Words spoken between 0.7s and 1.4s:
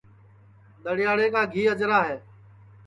دڑے یاڑے